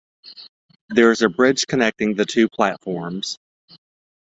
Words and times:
There 0.89 1.11
is 1.11 1.21
a 1.21 1.29
bridge 1.29 1.67
connecting 1.67 2.15
the 2.15 2.25
two 2.25 2.49
platforms. 2.49 3.37